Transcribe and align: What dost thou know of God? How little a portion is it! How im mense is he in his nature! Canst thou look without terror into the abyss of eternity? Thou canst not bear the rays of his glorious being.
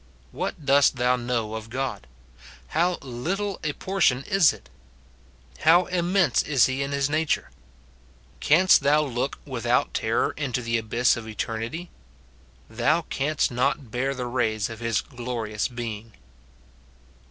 What 0.31 0.65
dost 0.65 0.95
thou 0.95 1.15
know 1.15 1.53
of 1.53 1.69
God? 1.69 2.07
How 2.69 2.95
little 3.03 3.59
a 3.63 3.73
portion 3.73 4.23
is 4.23 4.51
it! 4.51 4.67
How 5.59 5.87
im 5.89 6.11
mense 6.11 6.41
is 6.41 6.65
he 6.65 6.81
in 6.81 6.91
his 6.91 7.07
nature! 7.07 7.51
Canst 8.39 8.81
thou 8.81 9.03
look 9.03 9.37
without 9.45 9.93
terror 9.93 10.33
into 10.35 10.63
the 10.63 10.79
abyss 10.79 11.15
of 11.15 11.27
eternity? 11.27 11.91
Thou 12.67 13.03
canst 13.11 13.51
not 13.51 13.91
bear 13.91 14.15
the 14.15 14.25
rays 14.25 14.71
of 14.71 14.79
his 14.79 15.01
glorious 15.01 15.67
being. 15.67 16.13